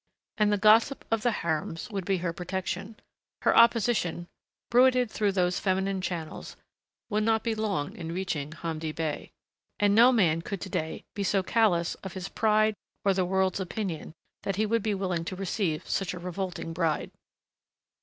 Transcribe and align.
And 0.39 0.51
the 0.51 0.57
gossip 0.57 1.05
of 1.11 1.21
the 1.21 1.29
harems 1.45 1.91
would 1.91 2.05
be 2.05 2.17
her 2.25 2.33
protection. 2.33 2.99
Her 3.43 3.55
opposition, 3.55 4.25
bruited 4.71 5.11
through 5.11 5.33
those 5.33 5.59
feminine 5.59 6.01
channels, 6.01 6.55
would 7.11 7.21
not 7.21 7.43
be 7.43 7.53
long 7.53 7.95
in 7.95 8.11
reaching 8.11 8.51
Hamdi 8.53 8.93
Bey.... 8.93 9.31
And 9.79 9.93
no 9.93 10.11
man 10.11 10.41
could 10.41 10.59
to 10.61 10.69
day 10.69 11.05
be 11.13 11.21
so 11.21 11.43
callous 11.43 11.93
of 12.03 12.13
his 12.13 12.29
pride 12.29 12.73
or 13.05 13.13
the 13.13 13.25
world's 13.25 13.59
opinion 13.59 14.13
that 14.41 14.55
he 14.55 14.65
would 14.65 14.81
be 14.81 14.95
willing 14.95 15.23
to 15.25 15.35
receive 15.35 15.87
such 15.87 16.15
a 16.15 16.19
revolting 16.19 16.73
bride. 16.73 17.11